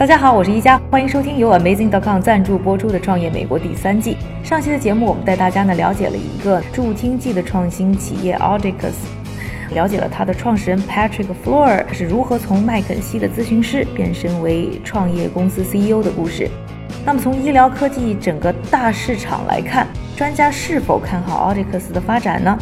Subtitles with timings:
[0.00, 4.16] 大家好，我是一加，欢迎收听由 Amazing.com 赞助播出的《创业美国》第三季。
[4.42, 8.94] 上期的节目，我们带大家呢了解了一个助听器的创新企业 Audicus，
[9.74, 16.48] 了解了它的创始人 Patrick Floor 是如何从麦肯锡的咨询师变身为创业公司 CEO 的故事。
[17.04, 22.58] 那么从医疗科技整个大市场来看，专家是否看好 Audicus 的发展呢？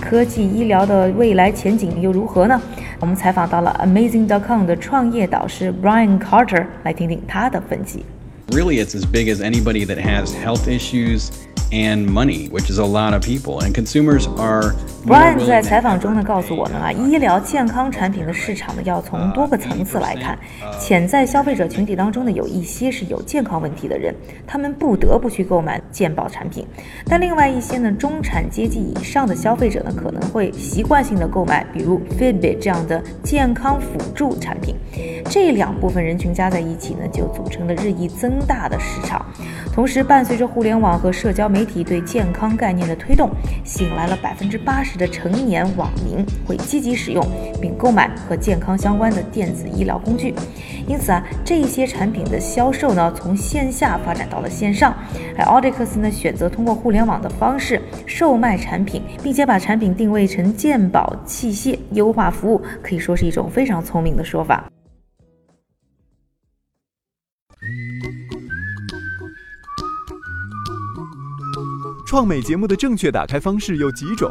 [0.00, 2.60] 科技医疗的未来前景又如何呢？
[2.99, 8.05] 我们采访到了 Amazing.com 的创业导师 Brian Carter，来听听他的分析。
[8.49, 11.29] Really, it's as big as anybody that has health issues
[11.72, 13.60] And money, which is a lot of people.
[13.60, 14.74] And consumers are.
[15.06, 20.38] Brian 在采访中呢告诉我们啊，医疗健康产品的市场呢要从多个层次来看。
[20.78, 24.14] 潜在消费者群体当中呢，有一些是有健康问题的人，
[24.46, 26.64] 他们不得不去购买健保产品；
[27.06, 34.74] 但另外一些呢，中产阶级以上的消费者呢，可能会习惯性的购买，比如 Fitbit 这样的健康辅助产品。
[35.30, 39.24] 这两部分人群加在一起呢，就组成了日益增大的市场。
[39.72, 43.28] 同时，伴随着互联网和社交媒媒体对健康概念的推动，
[43.64, 47.22] 吸引来了百分之八十的成年网民会积极使用
[47.60, 50.34] 并购买和健康相关的电子医疗工具。
[50.88, 54.94] 因此啊，这些产品的销售呢，从线下发展到了线上。
[55.36, 64.64] 而 Audicus 呢，选择通过互联网的方式售卖产品，并且把产品定位成健保器械，优化服务，可以说是一种非常聪明的说法。
[72.10, 74.28] 创美节目的正确打开方式有几种？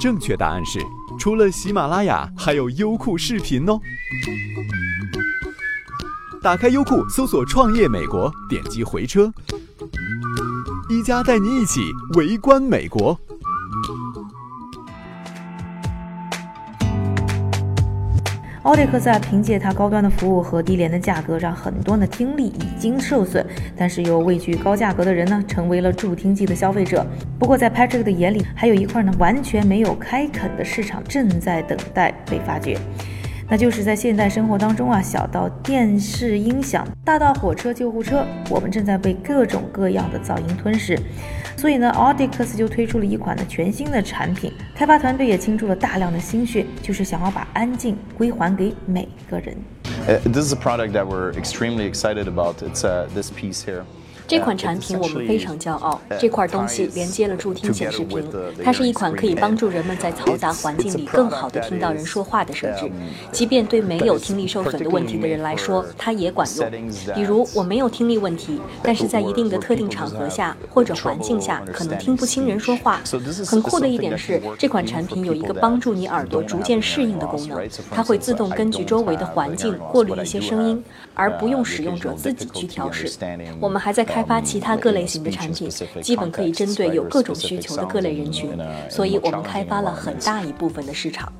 [0.00, 0.80] 正确答案是，
[1.18, 3.78] 除了喜马拉雅，还有优酷视频哦。
[6.42, 9.30] 打开优酷，搜索“创业美国”，点击回车，
[10.88, 13.20] 一加带您一起围观美国。
[18.70, 23.44] 奥迪克斯啊，凭借它高端的服务和低廉的价格，让很多的听力已经受损，
[23.76, 27.04] 但是又畏惧高价格的人呢，成为了助听器的消费者。
[27.36, 32.78] 不过，在 Patrick 的眼里，还有一块呢完全没有开垦的市场正在等待被发掘。
[33.50, 40.96] 那就是在现代生活当中啊，小到电视音响，大到火车、救护车，我们正在被各种各样的噪音吞噬。
[41.56, 49.56] 所以呢，Audicus 就推出了一款呢全新的产品，开发团队也倾注了大量的心血，就是想要把安静归还给每个人。
[50.06, 52.62] Uh, this is a product that we're extremely excited about.
[52.62, 53.82] It's uh, this piece here.
[54.30, 58.24] 这款产品我们非常骄傲，这块东西连接了助听显示屏，
[58.62, 62.88] 它是一款可以帮助人们在嘈杂环境里更好地听到人说话的设置。
[63.32, 66.70] 即便对没有听力受损的问题的人来说，它也管用。
[67.12, 73.00] 比如我没有听力问题，但是在一定的特定场合下或者环境下，可能听不清人说话。
[73.44, 83.10] 很酷的一点是，这款产品有一个帮助你耳朵逐渐适应的功能，它会自动根据周围的环境过滤一些声音，而不用使用者自己去调试。
[83.58, 85.66] 我们还在开开发其他各类型的产品，
[86.02, 88.50] 基本可以针对有各种需求的各类人群，
[88.90, 91.32] 所以我们开发了很大一部分的市场。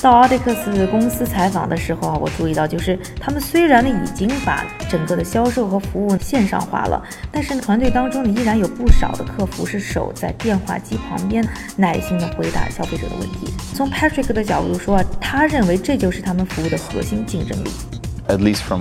[0.00, 11.44] 到 Audicus 公司采访的时候啊，我注意到，就是他们虽然呢已经把整个的销售和服务线上化了，但是团队当中呢依然有不少的客服是守在电话机旁边，
[11.74, 13.52] 耐心的回答消费者的问题。
[13.74, 17.70] 从 Patrick 的角度说啊，他认为这就是他们服务的核心竞争力。
[18.30, 18.80] At least from,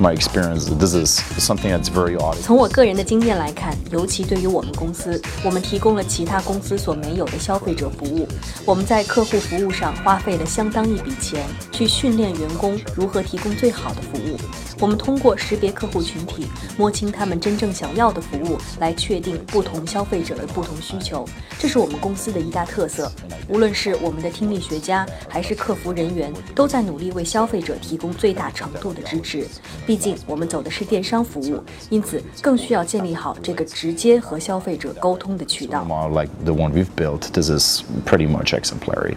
[0.00, 2.34] my experience, this is something that's very odd.
[2.42, 8.26] 从我个人的经验来看，尤其对于我们公司，我们提供了其他公司所没有的消费者服务。
[8.66, 14.36] 我们在客户服务上花费了相当一笔钱，去训练员工如何提供最好的服务。
[14.80, 21.24] 我们通过识别客户群体，摸清他们真正想要的服务，来确定不同消费者的不同需求。
[21.60, 23.12] 这是我们公司的一大特色。
[23.46, 29.46] 无论是我们的听力学家，还是客服人员，都在努力为消费者提供最大程度的支持。
[29.86, 35.84] 毕竟我们走的是电商服务，因此更需要建立好这个直接和消费者沟通的渠道。
[36.10, 39.14] Like the one we've built, this is pretty much exemplary.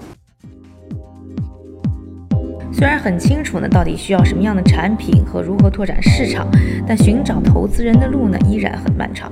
[2.72, 6.50] 虽然很清楚呢，到底需要什么样的产品和如何拓展市场，
[6.86, 9.32] 但寻找投资人的路呢，依然很漫长。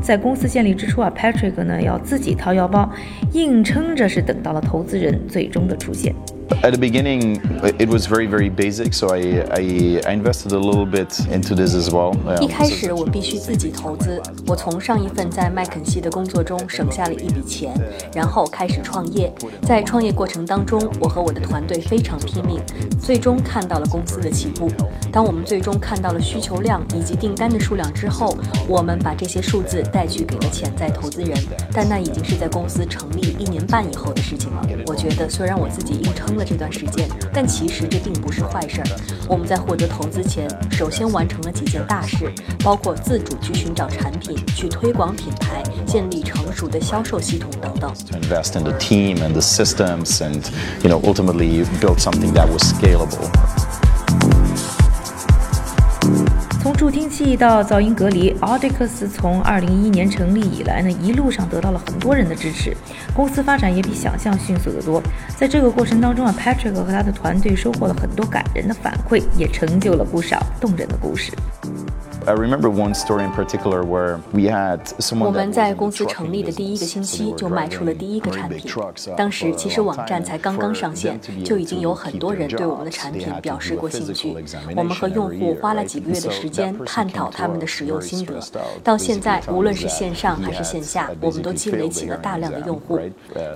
[0.00, 2.88] 在公司建立之初啊，Patrick 呢要自己掏腰包，
[3.32, 6.14] 硬撑着是等到了投资人最终的出现。
[6.62, 7.40] At the beginning,
[7.78, 11.74] it was very, very basic, so I, I, I invested a little bit into this
[11.74, 12.14] as well.
[12.40, 14.22] 一开始我必须自己投资。
[14.46, 17.74] 我从上一份在麦肯锡的工作中省下了一笔钱，
[18.14, 19.32] 然后开始创业。
[19.62, 22.60] 在创业过程当中，我和我的团队非常拼命，
[23.00, 24.70] 最终看到了公司的起步。
[25.12, 28.36] 当我们最终看到了需求量以及订单的数量之后，
[28.68, 31.36] 我们把这些数字带去给了潜在投资人。
[31.72, 34.62] 但那已经是在公司成立一年半以后的事情了。
[34.86, 36.35] 我觉得，虽然我自己硬撑。
[36.36, 38.86] 了这段时间，但其实这并不是坏事儿。
[39.28, 47.92] 我们在获得投资前，首先完成了几件大事，包括自主去寻找产品、去推广品牌、建立成熟的销售系统等等。
[48.10, 50.42] To invest in the team and the systems, and
[50.82, 53.65] you know, ultimately build something that was scalable.
[56.66, 62.76] 从助听器到噪音隔离，Audix 从二零一一年成立以来呢，一路上得到了很多人的支持，
[63.14, 65.00] 公司发展也比想象迅速得多。
[65.36, 71.30] 在这个过程当中啊，Patrick 和他的团队收获了很多感人的反馈，也成就了不少动人的故事。
[72.28, 75.26] I remember one story in particular where we had someone.
[75.26, 78.68] 我们在公司成立的第一个星期就卖出了第一个产品。
[79.16, 84.36] 当时其实网站才刚刚上线，就已经有很多人对我们的产品表示过兴趣。
[84.74, 88.40] 我们和用户花了几个月的时间探讨他们的使用心得。
[88.82, 92.98] 到现在，无论是线上还是线下，我们都积累起了大量的用户。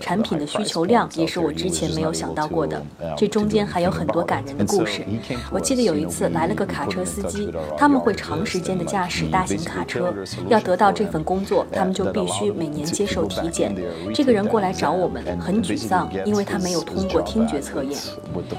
[0.00, 2.81] 产品的需求量也是我之前没有想到过的。
[3.16, 5.05] 这中间还有很多感人的故事。
[5.50, 8.70] 我记得有一次来了个卡车司机，他们会长时。
[8.70, 10.14] 间的驾驶大型卡车，
[10.48, 13.74] 要得到这份工作，他们就必须每年接受体检。
[14.14, 17.98] 这个人过来找我们，很沮丧，因为他没有通过听觉测验。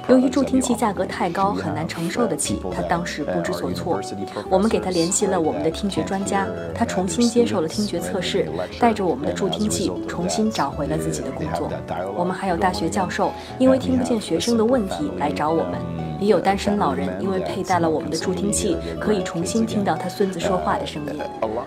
[0.09, 4.01] 由于助听器价格太高，很难承受得起，他当时不知所措。
[4.49, 6.45] 我们给他联系了我们的听觉专家，
[6.75, 8.49] 他重新接受了听觉测试，
[8.79, 11.71] 带着我们的助听器重新找回了自己的工作。
[12.17, 16.10] 我们还有大学教授，因为听不见学生的问题来找我们。
[16.21, 21.19] 也有单身老人，因为佩戴了我们的助听器，可以重新听到他孙子说话的声音。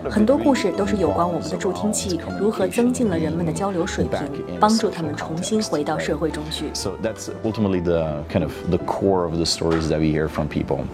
[0.09, 6.69] 很多故事都是有关我们的助听器如何增进了人们的交流水平，帮助他们重新回到社会中去。
[6.73, 10.85] So that's ultimately the kind of the core of the stories that we hear from people.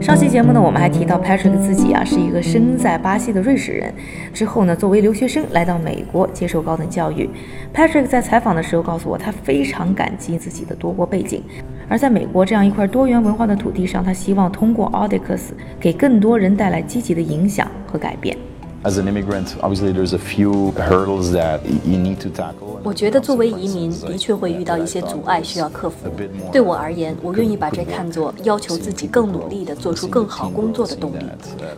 [0.00, 3.92] 上期节目呢，我们还提到 Patrick 自己啊是一个生在巴西的瑞士人，
[4.32, 7.28] 之后呢，作为留学生来到美国接受高等教育。
[7.74, 11.42] Patrick 在采访的时候告诉我，他非常感激自己的多国背景，
[11.88, 15.50] 而在美国这样一块多元文化的土地上，他希望通过 Audicus
[15.80, 18.36] 给更多人带来积极的影响和改变。
[18.84, 22.78] As an immigrant, obviously there's a few hurdles that you need to tackle.
[22.84, 26.08] 我觉得作为移民，的确会遇到一些阻碍需要克服。
[26.52, 31.24] 对我而言，我愿意把这看作要求自己更努力地做出更好工作的动力。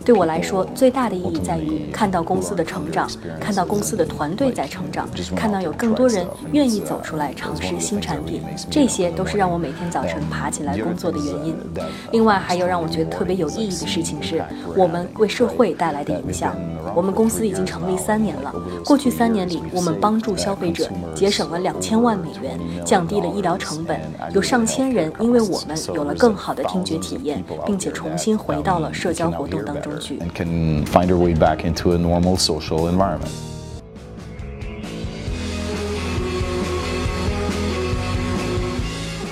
[0.05, 3.09] 对我来说，最大的意义在于看到公司的成长，
[3.39, 8.43] 看到公司的团队在成长，看到有更多人愿意走出来尝试新产品。
[8.69, 11.55] 这些都是让我每天早晨爬起来工作的原因。
[12.11, 14.43] 另外，还有让我觉得特别有意义的事情是，
[14.77, 16.55] 我们为社会带来的影响。
[16.95, 18.53] 我们公司已经成立三年了。
[18.85, 23.99] 过去三年里，我们帮助消费者节省了两千万美元，降低了医疗成本。
[24.33, 30.19] 有上千人因为我们有了更好的听觉体验，并且重新回到了社交活动当中去。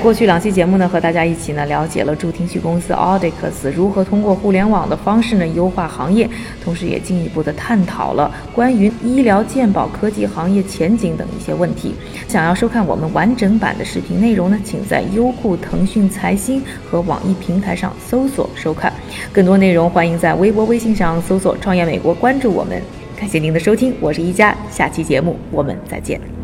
[0.01, 6.27] 过去两期节目呢，和大家一起呢了解了助听器公司 Audix 如何通过互联网的方式呢优化行业，
[6.63, 11.93] 同时也进一步的探讨了关于医疗健保科技行业前景等一些问题。
[12.29, 18.91] 想要收看我们完整版的视频内容呢，请在优酷、腾讯财经和网易平台上搜索收看。
[19.33, 22.81] 更多内容欢迎在微博、微信上搜索“创业美国”，关注我们。
[23.19, 26.38] 感谢您的收听，我是一加，下期节目我们再见。